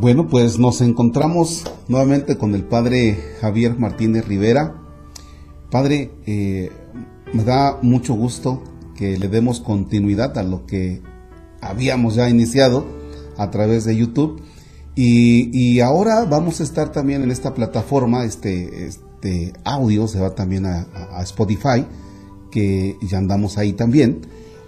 [0.00, 4.80] Bueno, pues nos encontramos nuevamente con el padre Javier Martínez Rivera.
[5.70, 6.70] Padre, eh,
[7.34, 8.62] me da mucho gusto
[8.96, 11.02] que le demos continuidad a lo que
[11.60, 12.86] habíamos ya iniciado
[13.36, 14.40] a través de YouTube.
[14.96, 20.64] Y, ahora vamos a estar también en esta plataforma, este, este audio se va también
[20.64, 20.86] a,
[21.24, 21.84] Spotify,
[22.50, 24.22] que ya andamos ahí también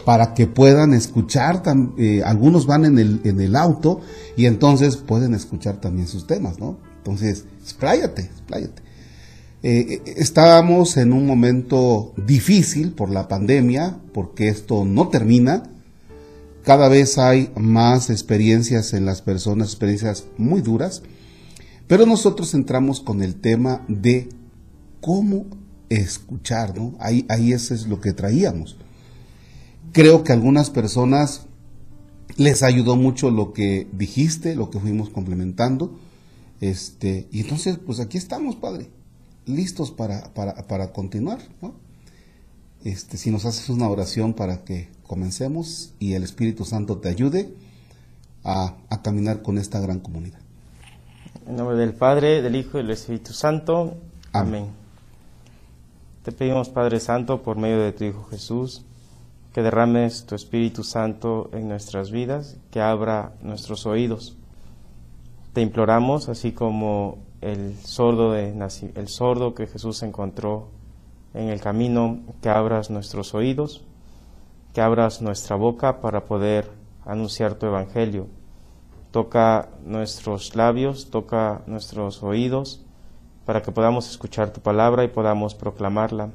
[0.04, 1.62] para que puedan escuchar,
[1.96, 4.00] eh, algunos van en el, en el auto
[4.36, 6.78] y entonces pueden escuchar también sus temas, ¿no?
[6.98, 8.82] Entonces, expláyate, expláyate.
[9.62, 15.64] Eh, eh, estábamos en un momento difícil por la pandemia, porque esto no termina.
[16.64, 21.02] Cada vez hay más experiencias en las personas, experiencias muy duras,
[21.86, 24.28] pero nosotros entramos con el tema de
[25.00, 25.46] cómo
[25.88, 26.94] escuchar, ¿no?
[26.98, 28.76] Ahí, ahí eso es lo que traíamos
[29.92, 31.46] creo que a algunas personas
[32.36, 35.98] les ayudó mucho lo que dijiste, lo que fuimos complementando.
[36.60, 38.88] Este, y entonces, pues aquí estamos, Padre,
[39.46, 41.40] listos para, para, continuar.
[42.84, 47.52] Este, si nos haces una oración para que comencemos y el Espíritu Santo te ayude
[48.44, 50.38] a, caminar con esta gran comunidad.
[51.46, 53.96] En nombre del Padre, del Hijo y del Espíritu Santo.
[54.32, 54.66] Amén.
[56.22, 58.84] Te pedimos, Padre Santo, por medio de tu Hijo Jesús,
[59.52, 64.36] que derrames tu Espíritu Santo en nuestras vidas, que abra nuestros oídos.
[65.52, 68.54] Te imploramos, así como el sordo, de,
[68.94, 70.68] el sordo que Jesús encontró
[71.34, 73.82] en el camino, que abras nuestros oídos,
[74.72, 76.70] que abras nuestra boca para poder
[77.04, 78.28] anunciar tu Evangelio.
[79.10, 82.82] Toca nuestros labios, toca nuestros oídos,
[83.44, 86.30] para que podamos escuchar tu palabra y podamos proclamarla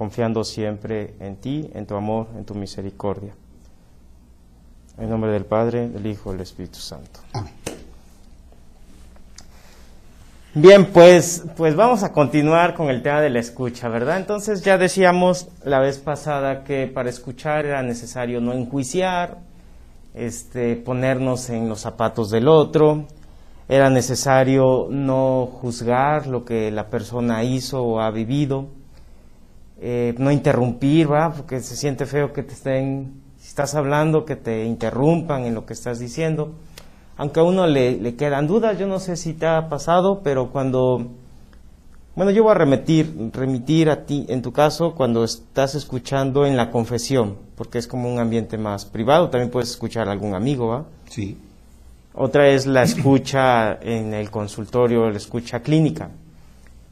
[0.00, 3.34] confiando siempre en ti, en tu amor, en tu misericordia.
[4.96, 7.20] En nombre del Padre, del Hijo y del Espíritu Santo.
[7.34, 7.52] Amén.
[10.54, 14.16] Bien, pues, pues vamos a continuar con el tema de la escucha, ¿verdad?
[14.16, 19.36] Entonces ya decíamos la vez pasada que para escuchar era necesario no enjuiciar,
[20.14, 23.04] este, ponernos en los zapatos del otro,
[23.68, 28.79] era necesario no juzgar lo que la persona hizo o ha vivido,
[29.82, 31.32] eh, no interrumpir, ¿va?
[31.32, 35.64] Porque se siente feo que te estén, si estás hablando, que te interrumpan en lo
[35.64, 36.52] que estás diciendo.
[37.16, 40.50] Aunque a uno le, le quedan dudas, yo no sé si te ha pasado, pero
[40.50, 41.06] cuando,
[42.14, 46.58] bueno, yo voy a remitir, remitir a ti, en tu caso, cuando estás escuchando en
[46.58, 50.68] la confesión, porque es como un ambiente más privado, también puedes escuchar a algún amigo,
[50.68, 50.84] ¿va?
[51.08, 51.38] Sí.
[52.12, 56.10] Otra es la escucha en el consultorio, la escucha clínica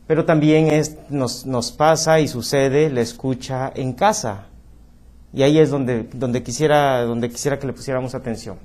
[0.09, 0.71] pero también
[1.11, 4.47] nos, pasa y sucede la escucha en casa.
[5.35, 8.57] Y ahí es donde, donde, quisiera, donde quisiera que le pusiéramos atención.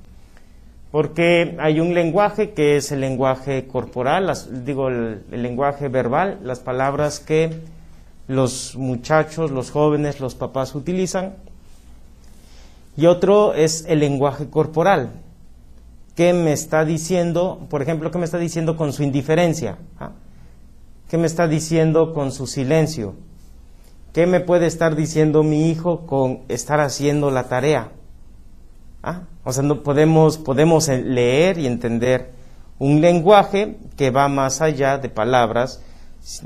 [0.90, 4.32] Porque hay un lenguaje que es el lenguaje corporal,
[4.66, 7.52] digo, el, lenguaje verbal, las palabras que
[8.30, 11.34] los muchachos, los jóvenes, los papás utilizan.
[12.96, 15.12] Y otro es el lenguaje corporal.
[16.16, 17.68] ¿Qué me está diciendo?
[17.70, 19.78] Por ejemplo, ¿qué me está diciendo con su indiferencia?
[20.00, 20.12] ¿Ah?
[21.14, 23.14] ¿Qué me está diciendo con su silencio?
[24.14, 27.92] ¿Qué me puede estar diciendo mi hijo con estar haciendo la tarea?
[29.04, 29.22] ¿Ah?
[29.44, 32.32] O sea, no podemos, podemos leer y entender
[32.80, 35.84] un lenguaje que va más allá de palabras,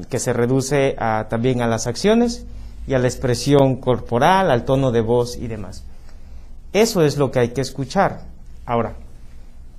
[0.09, 0.97] que se reduce
[1.29, 2.45] también a las acciones
[2.87, 5.85] y a la expresión corporal, al tono de voz y demás.
[6.73, 8.23] Eso es lo que hay que escuchar.
[8.65, 8.95] Ahora,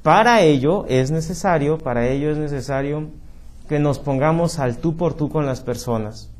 [0.02, 3.10] para ello es necesario, para ello es necesario
[3.68, 6.30] que nos pongamos al tú por tú con las personas.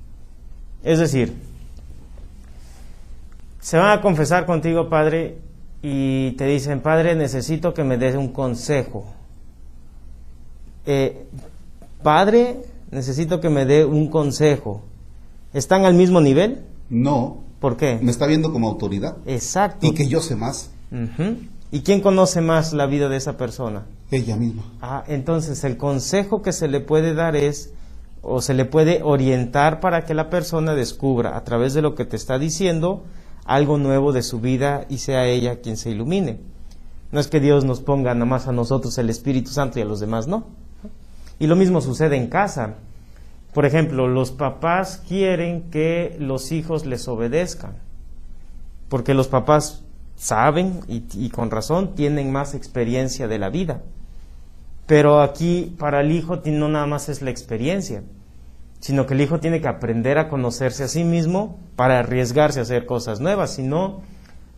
[0.83, 1.35] Es decir,
[3.61, 5.39] se van a confesar contigo, Padre,
[5.83, 9.07] y te dicen, Padre, necesito que me des un consejo.
[10.87, 11.27] Eh,
[12.03, 14.83] padre, necesito que me dé un consejo.
[15.53, 16.63] ¿Están al mismo nivel?
[16.89, 17.45] No.
[17.61, 17.99] ¿Por qué?
[18.01, 19.19] Me está viendo como autoridad.
[19.27, 19.87] Exacto.
[19.87, 20.71] Y que yo sé más.
[21.71, 23.85] ¿Y quién conoce más la vida de esa persona?
[24.11, 24.63] Ella misma.
[24.81, 27.73] Ah, entonces el consejo que se le puede dar es,
[28.23, 32.07] o se le puede orientar para que la persona descubra a través de lo que
[32.07, 33.05] te está diciendo
[33.45, 36.41] algo nuevo de su vida y sea ella quien se ilumine.
[37.13, 39.87] No es que Dios nos ponga nada más a nosotros el Espíritu Santo y a
[39.87, 40.47] los demás no.
[41.39, 42.75] Y lo mismo sucede en casa.
[43.55, 47.77] Por ejemplo, los papás quieren que los hijos les obedezcan,
[48.89, 49.83] porque los papás
[50.19, 53.83] saben y, con razón tienen más experiencia de la vida.
[54.87, 58.03] Pero aquí para el hijo no nada más es la experiencia,
[58.81, 62.63] sino que el hijo tiene que aprender a conocerse a sí mismo para arriesgarse a
[62.63, 63.55] hacer cosas nuevas.
[63.55, 64.01] Si no,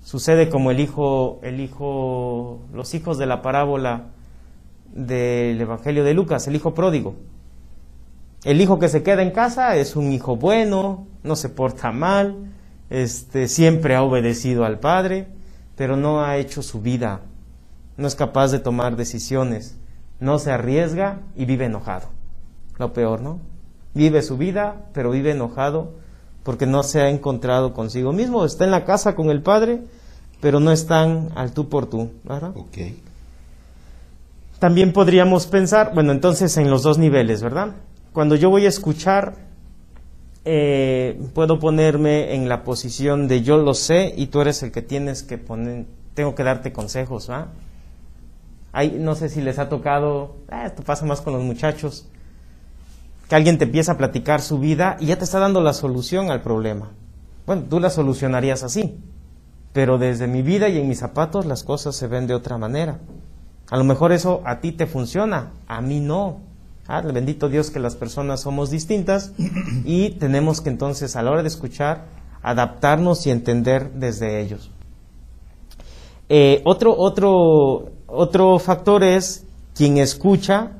[0.02, 4.06] sucede como el hijo, el hijo, los hijos de la parábola
[4.92, 7.16] del Evangelio de Lucas, el hijo pródigo.
[8.44, 12.50] El hijo que se queda en casa es un hijo bueno, no se porta mal,
[12.88, 15.26] este, siempre ha obedecido al padre,
[15.80, 17.22] pero no ha hecho su vida,
[17.96, 19.78] no es capaz de tomar decisiones,
[20.18, 22.08] no se arriesga y vive enojado.
[22.76, 23.38] Lo peor, ¿no?
[23.94, 25.94] Vive su vida, pero vive enojado
[26.42, 28.44] porque no se ha encontrado consigo mismo.
[28.44, 29.80] Está en la casa con el padre,
[30.42, 32.52] pero no están al tú por tú, ¿verdad?
[34.58, 37.68] También podríamos pensar, bueno, entonces en los dos niveles, ¿verdad?
[38.12, 39.34] Cuando yo voy a escuchar,
[40.44, 44.82] eh, puedo ponerme en la posición de yo lo sé y tú eres el que
[44.82, 47.48] tienes que poner, tengo que darte consejos, ¿va?
[48.72, 52.06] Hay, no sé si les ha tocado, eh, esto pasa más con los muchachos,
[53.28, 56.30] que alguien te empieza a platicar su vida y ya te está dando la solución
[56.30, 56.90] al problema.
[57.46, 58.98] Bueno, tú la solucionarías así,
[59.72, 62.98] pero desde mi vida y en mis zapatos las cosas se ven de otra manera.
[63.70, 66.40] A lo mejor eso a ti te funciona, a mí no.
[66.92, 69.30] Ah, bendito Dios que las personas somos distintas
[69.84, 72.06] y tenemos que entonces a la hora de escuchar
[72.42, 74.72] adaptarnos y entender desde ellos.
[76.28, 79.44] Eh, otro, otro, otro factor es
[79.76, 80.72] quien escucha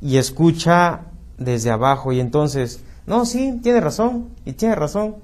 [0.00, 1.02] y escucha
[1.36, 5.16] desde abajo y entonces, no, sí, tiene razón y tiene razón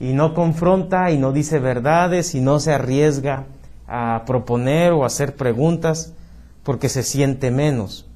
[0.00, 3.44] y no confronta y no dice verdades y no se arriesga
[3.86, 6.14] a proponer o hacer preguntas
[6.62, 8.06] porque se siente menos.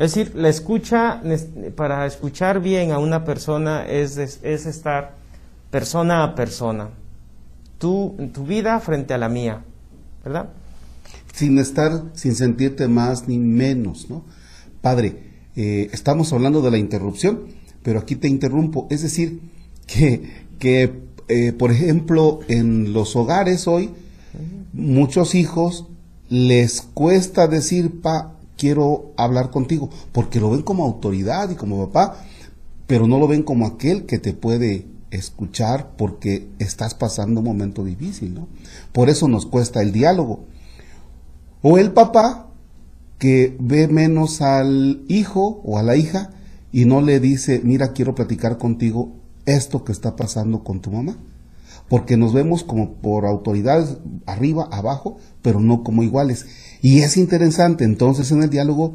[0.00, 1.20] Es decir, la escucha,
[1.76, 5.14] para escuchar bien a una persona es, es estar
[5.70, 6.88] persona a persona.
[7.76, 9.62] Tú, tu vida frente a la mía,
[10.24, 10.48] ¿verdad?
[11.34, 14.24] Sin estar, sin sentirte más ni menos, ¿no?
[14.80, 15.16] Padre,
[15.54, 17.42] eh, estamos hablando de la interrupción,
[17.82, 18.86] pero aquí te interrumpo.
[18.88, 19.42] Es decir,
[19.86, 23.90] que, que eh, por ejemplo, en los hogares hoy,
[24.72, 25.84] muchos hijos
[26.30, 32.22] les cuesta decir, pa, quiero hablar contigo, porque lo ven como autoridad y como papá,
[32.86, 37.84] pero no lo ven como aquel que te puede escuchar porque estás pasando un momento
[37.84, 38.48] difícil, ¿no?
[38.92, 40.40] Por eso nos cuesta el diálogo.
[41.62, 42.48] O el papá
[43.18, 46.30] que ve menos al hijo o a la hija
[46.70, 49.12] y no le dice, mira, quiero platicar contigo
[49.46, 51.16] esto que está pasando con tu mamá.
[51.90, 56.46] Porque nos vemos como por autoridades arriba, abajo, pero no como iguales.
[56.80, 58.94] Y es interesante entonces en el diálogo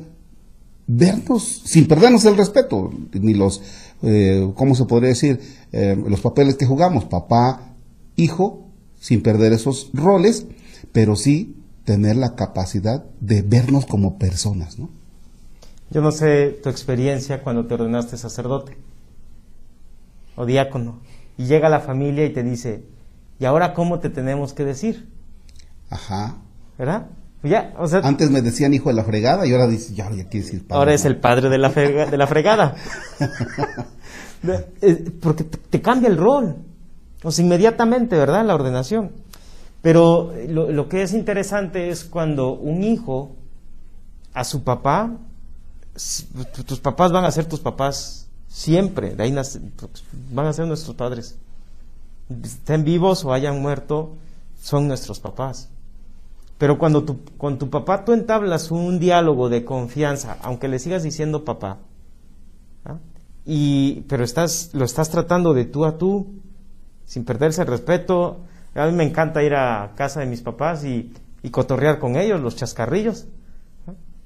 [0.88, 3.62] vernos sin perdernos el respeto, ni los,
[4.02, 5.40] eh, ¿cómo se podría decir?
[5.72, 7.76] Eh, los papeles que jugamos, papá,
[8.16, 8.66] hijo,
[9.00, 10.48] sin perder esos roles,
[10.92, 14.90] pero sí tener la capacidad de vernos como personas, ¿no?
[15.92, 18.76] Yo no sé tu experiencia cuando te ordenaste sacerdote
[20.36, 21.00] o diácono
[21.38, 22.84] y llega la familia y te dice,
[23.40, 25.10] ¿y ahora cómo te tenemos que decir?
[25.90, 26.36] Ajá.
[26.78, 27.08] ¿Verdad?
[28.04, 30.80] Antes me decían hijo de la fregada y ahora dice, ya, ya decir padre.
[30.80, 32.76] Ahora es el padre de la, de la fregada.
[35.22, 36.56] Porque te, cambia el rol.
[37.24, 38.46] O sea, inmediatamente, ¿verdad?
[38.46, 39.12] La ordenación.
[39.82, 43.36] Pero lo, lo, que es interesante es cuando un hijo
[44.34, 45.12] a su papá,
[46.66, 48.25] tus papás van a ser tus papás
[48.56, 49.36] siempre, de ahí
[50.32, 51.38] van a ser nuestros padres.
[52.42, 54.16] Estén vivos o hayan muerto,
[54.58, 55.70] son nuestros papás.
[56.58, 61.04] Pero cuando tu, con tu papá tú entablas un diálogo de confianza, aunque le sigas
[61.04, 61.80] diciendo papá,
[62.86, 63.00] ¿ah?
[63.46, 66.40] y, pero estás, lo estás tratando de tú a tú,
[67.04, 68.40] sin perderse el respeto.
[68.74, 71.12] A mí me encanta ir a casa de mis papás y,
[71.44, 73.28] y cotorrear con ellos, los chascarrillos.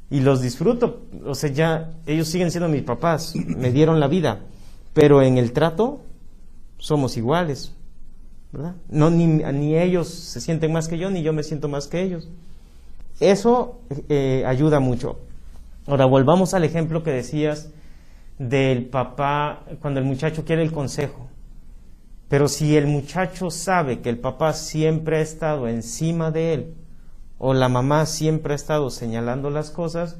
[0.10, 1.04] Y los disfruto.
[1.26, 4.40] O sea, ya ellos siguen siendo mis papás, me dieron la vida.
[4.94, 6.02] Pero en el trato
[6.78, 7.76] somos iguales.
[8.90, 12.02] No, ni, ni, ellos se sienten más que yo, ni yo me siento más que
[12.02, 12.28] ellos.
[13.20, 15.20] Eso eh, ayuda mucho.
[15.86, 17.72] Ahora, volvamos al ejemplo que decías
[18.40, 21.28] del papá cuando el muchacho quiere el consejo.
[22.28, 26.74] Pero si el muchacho sabe que el papá siempre ha estado encima de él,
[27.40, 30.18] o la mamá siempre ha estado señalando las cosas,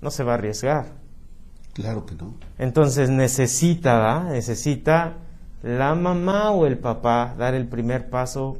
[0.00, 0.86] no se va a arriesgar.
[1.74, 2.34] Claro que no.
[2.58, 5.14] Entonces necesita, necesita
[5.62, 8.56] la mamá o el papá dar el primer paso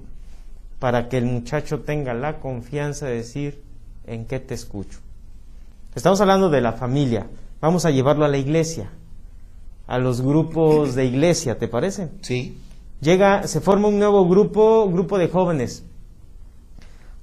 [0.79, 3.63] para que el muchacho tenga la confianza de decir
[4.07, 4.99] en qué te escucho.
[5.95, 7.27] Estamos hablando de la familia,
[7.61, 8.91] vamos a llevarlo a la iglesia,
[9.87, 12.09] a los grupos de iglesia, ¿te parece?
[12.23, 12.59] Sí.
[13.01, 15.85] Llega, se forma un nuevo grupo, grupo de jóvenes.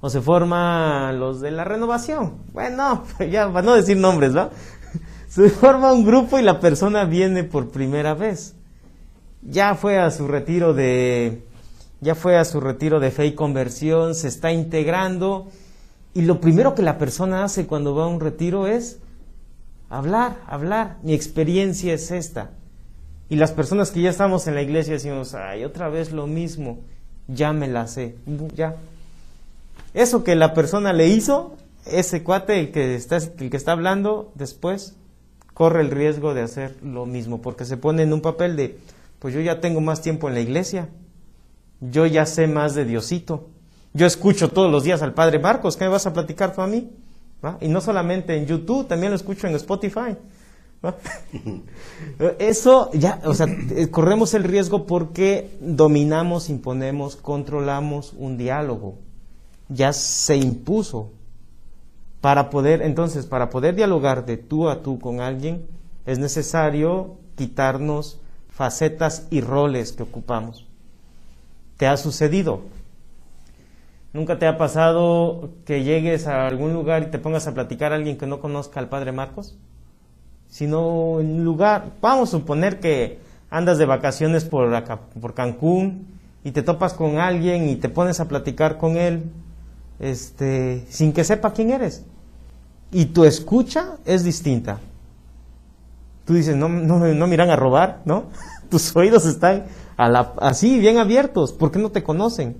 [0.00, 2.34] O se forma los de la renovación.
[2.52, 4.50] Bueno, ya para no decir nombres, ¿va?
[5.28, 8.54] Se forma un grupo y la persona viene por primera vez
[9.42, 11.42] ya fue a su retiro de
[12.00, 15.48] ya fue a su retiro de fe y conversión, se está integrando
[16.14, 18.98] Y lo primero que la persona hace cuando va a un retiro es
[19.90, 20.96] hablar, hablar.
[21.02, 22.50] Mi experiencia es esta.
[23.28, 26.78] Y las personas que ya estamos en la iglesia decimos, ay, otra vez lo mismo,
[27.26, 28.16] ya me la sé,
[28.54, 28.76] ya.
[29.94, 34.32] Eso que la persona le hizo, ese cuate, el que está, el que está hablando,
[34.34, 34.96] después
[35.54, 38.78] corre el riesgo de hacer lo mismo, porque se pone en un papel de,
[39.18, 40.88] pues yo ya tengo más tiempo en la iglesia,
[41.80, 43.48] yo ya sé más de Diosito,
[43.92, 46.66] yo escucho todos los días al Padre Marcos, ¿qué me vas a platicar tú a
[46.66, 46.90] mí?
[47.60, 50.16] Y no solamente en YouTube, también lo escucho en Spotify.
[52.38, 58.98] Eso ya, o sea, eh, corremos el riesgo porque dominamos, imponemos, controlamos un diálogo.
[59.68, 61.12] Ya se impuso.
[62.20, 65.66] Para poder, entonces, para poder dialogar de tú a tú con alguien,
[66.04, 70.66] es necesario quitarnos facetas y roles que ocupamos.
[71.76, 72.62] ¿Te ha sucedido?
[74.12, 77.96] ¿Nunca te ha pasado que llegues a algún lugar y te pongas a platicar a
[77.96, 79.56] alguien que no conozca al Padre Marcos?
[80.48, 83.20] Sino en lugar, vamos a suponer que
[83.50, 86.06] andas de vacaciones por, acá, por Cancún
[86.42, 89.30] y te topas con alguien y te pones a platicar con él
[90.00, 92.04] este, sin que sepa quién eres.
[92.90, 94.80] Y tu escucha es distinta.
[96.24, 98.24] Tú dices, no, no, no miran a robar, ¿no?
[98.70, 102.56] Tus oídos están a la, así, bien abiertos, porque no te conocen.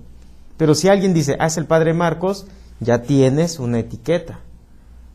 [0.57, 2.47] Pero si alguien dice, ah, es el padre Marcos,
[2.81, 4.41] ya tienes una etiqueta.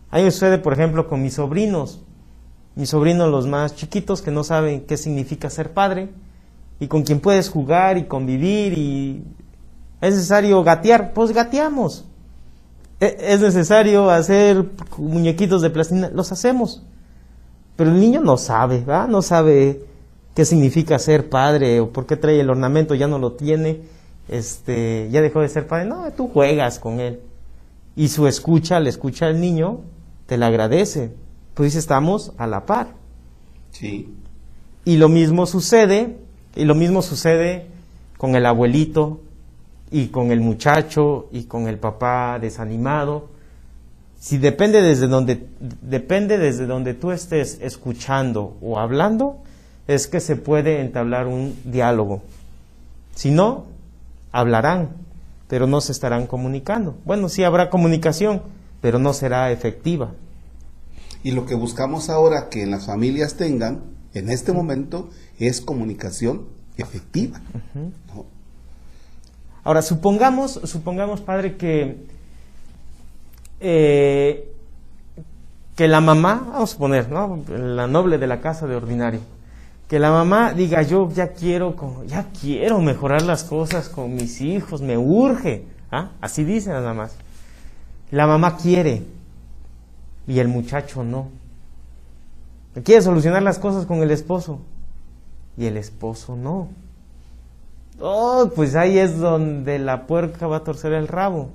[0.09, 2.01] A mí me sucede, por ejemplo, con mis sobrinos.
[2.75, 6.09] Mis sobrinos, los más chiquitos, que no saben qué significa ser padre,
[6.79, 9.23] y con quien puedes jugar y convivir, y
[10.01, 12.05] es necesario gatear, pues gateamos.
[13.05, 14.65] E, es necesario hacer
[14.97, 16.83] muñequitos de plastilina, los hacemos.
[17.75, 19.07] Pero el niño no sabe, ¿va?
[19.07, 19.83] No sabe
[20.35, 23.81] qué significa ser padre o por qué trae el ornamento, ya no lo tiene
[24.27, 27.19] este, ya dejó de ser padre, no, tú juegas con él.
[27.95, 29.81] Y su escucha, le escucha al niño,
[30.25, 31.11] te la agradece.
[31.53, 32.95] Pues estamos a la par.
[33.71, 34.13] Sí.
[34.85, 36.17] Y lo mismo sucede,
[36.55, 37.67] y lo mismo sucede
[38.17, 39.21] con el abuelito,
[39.93, 43.29] y con el muchacho, y con el papá desanimado.
[44.19, 45.47] Si depende desde donde,
[45.83, 49.43] depende desde donde tú estés escuchando o hablando,
[49.87, 52.23] es que se puede entablar un diálogo.
[53.13, 53.65] Si no,
[54.31, 54.89] hablarán,
[55.47, 56.97] pero no se estarán comunicando.
[57.05, 58.41] Bueno, sí habrá comunicación,
[58.81, 60.13] pero no será efectiva.
[61.21, 63.83] Y lo que buscamos ahora que las familias tengan
[64.15, 66.47] en este momento es comunicación
[66.77, 67.41] efectiva.
[69.63, 72.05] Ahora, supongamos, supongamos, padre, que,
[73.59, 74.51] eh,
[75.75, 77.43] que la mamá, vamos a poner, ¿no?
[77.47, 79.21] la noble de la casa de ordinario,
[79.87, 81.75] que la mamá diga, yo ya quiero,
[82.07, 85.65] ya quiero mejorar las cosas con mis hijos, me urge.
[85.91, 86.09] ¿Ah?
[86.21, 87.15] Así dice nada más.
[88.09, 89.03] La mamá quiere
[90.25, 91.29] y el muchacho no.
[92.83, 94.59] Quiere solucionar las cosas con el esposo
[95.57, 96.69] y el esposo no.
[97.99, 101.51] Oh, pues ahí es donde la puerca va a torcer el rabo.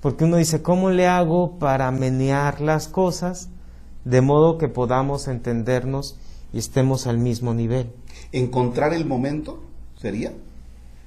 [0.00, 3.48] Porque uno dice, ¿cómo le hago para menear las cosas
[4.06, 6.16] de modo que podamos entendernos
[6.52, 7.90] y estemos al mismo nivel.
[8.32, 9.62] Encontrar el momento
[10.00, 10.32] sería,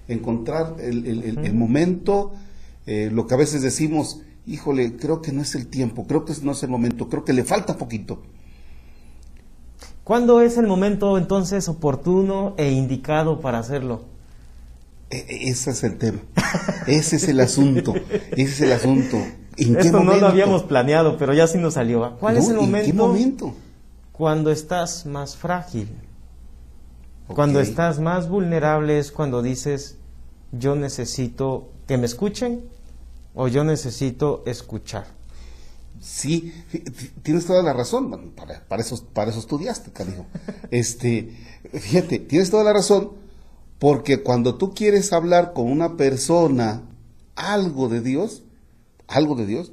[0.07, 2.33] encontrar el, momento,
[2.85, 6.33] eh, lo que a veces decimos, híjole, creo que no es el tiempo, creo que
[6.43, 8.21] no es el momento, creo que le falta poquito.
[10.09, 14.05] ¿Cuándo es el momento entonces oportuno e indicado para hacerlo?
[15.11, 16.17] E, e, ese es el tema,
[16.87, 17.93] ese es el asunto,
[18.31, 19.17] ese es el asunto.
[19.55, 22.17] Esto no lo habíamos planeado, pero ya sí nos salió.
[22.19, 22.77] ¿Cuál es el momento?
[22.79, 23.53] ¿En qué momento?
[24.11, 25.89] cuando estás más frágil.
[27.27, 29.99] Cuando estás más vulnerable es cuando dices,
[30.51, 32.63] yo necesito que me escuchen
[33.35, 35.18] o yo necesito escuchar.
[35.99, 36.53] Sí,
[37.23, 40.25] tienes toda la razón, para, para, eso, para eso estudiaste, cariño.
[40.71, 41.35] Este,
[41.73, 43.11] fíjate, tienes toda la razón,
[43.79, 46.83] porque cuando tú quieres hablar con una persona
[47.35, 48.43] algo de Dios,
[49.07, 49.71] algo de Dios,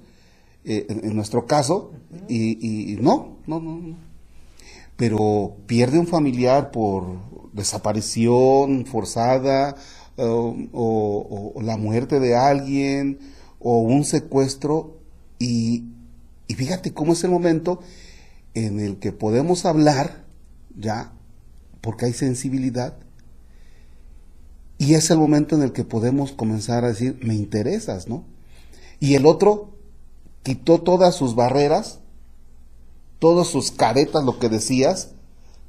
[0.65, 1.93] eh, en, nuestro caso,
[2.29, 3.97] y, y no, no, no, no,
[4.97, 7.05] pero pierde un familiar por
[7.53, 9.77] desaparición forzada
[10.19, 13.19] o, la muerte de alguien
[13.61, 14.97] o un secuestro
[15.39, 15.85] y,
[16.49, 17.81] y fíjate cómo es el momento
[18.55, 20.25] en el que podemos hablar
[20.77, 21.13] ya
[21.81, 22.97] porque hay sensibilidad
[24.79, 28.25] y es el momento en el que podemos comenzar a decir me interesas, ¿no?
[29.01, 29.75] Y el otro
[30.43, 32.01] quitó todas sus barreras
[33.19, 35.11] todas sus caretas, lo que decías,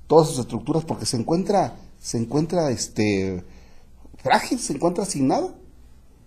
[0.07, 3.43] todas sus estructuras, porque se encuentra, se encuentra este
[4.17, 5.53] frágil, se encuentra sin nada,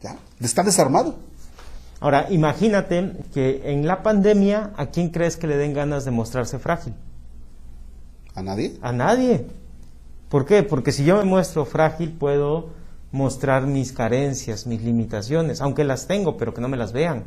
[0.02, 1.18] ya, está desarmado.
[2.00, 6.58] Ahora, imagínate que en la pandemia, ¿a quién crees que le den ganas de mostrarse
[6.58, 6.94] frágil?
[8.34, 8.78] ¿A nadie?
[8.80, 9.46] A nadie.
[10.30, 10.62] ¿Por qué?
[10.62, 12.70] Porque si yo me muestro frágil, puedo
[13.12, 17.24] mostrar mis carencias, mis limitaciones, aunque las tengo, pero que no me las vean.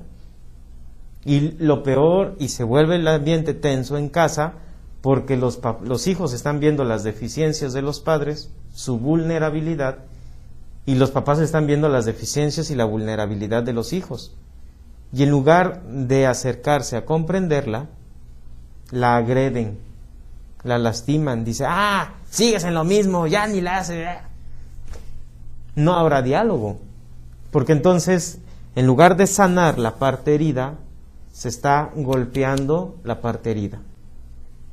[1.23, 4.53] Y lo peor, y se vuelve el ambiente tenso en casa,
[5.01, 9.99] porque los, los hijos están viendo las deficiencias de los padres, su vulnerabilidad,
[10.85, 14.35] y los papás están viendo las deficiencias y la vulnerabilidad de los hijos.
[15.13, 17.87] Y en lugar de acercarse a comprenderla,
[18.89, 19.77] la agreden,
[20.63, 24.07] la lastiman, dice, ah, sigues en lo mismo, ya ni la haces.
[25.75, 26.79] No habrá diálogo,
[27.51, 28.39] porque entonces,
[28.75, 30.75] en lugar de sanar la parte herida,
[31.31, 33.79] se está golpeando la parte herida.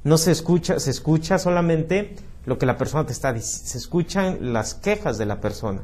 [0.05, 2.17] No se escucha, se escucha solamente
[2.47, 5.83] lo que la persona te está diciendo, se escuchan las quejas de la persona,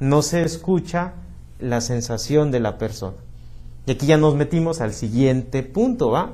[0.00, 1.12] no se escucha
[1.60, 3.16] la sensación de la persona.
[3.86, 6.32] Y aquí ya nos metimos al siguiente punto, ¿va?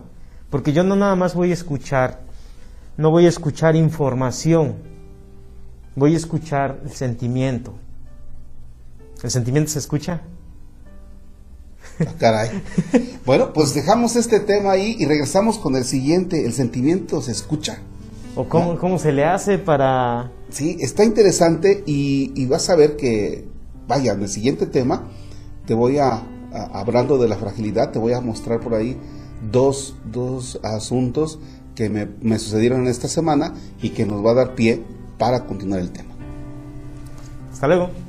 [0.50, 2.20] Porque yo no nada más voy a escuchar,
[2.96, 4.76] no voy a escuchar información,
[5.94, 7.74] voy a escuchar el sentimiento.
[9.22, 10.22] ¿El sentimiento se escucha?
[12.00, 12.62] Ah, caray.
[13.24, 16.46] Bueno, pues dejamos este tema ahí y regresamos con el siguiente.
[16.46, 17.78] ¿El sentimiento se escucha?
[18.36, 20.30] ¿O cómo, cómo se le hace para...?
[20.50, 23.44] Sí, está interesante y, vas a ver que,
[23.86, 25.08] vaya, en el siguiente tema
[25.66, 28.96] te voy a, hablando de la fragilidad, te voy a mostrar por ahí
[29.50, 31.38] dos, dos asuntos
[31.74, 34.82] que me, me sucedieron esta semana y que nos va a dar pie
[35.18, 36.14] para continuar el tema.
[37.52, 38.07] Hasta luego.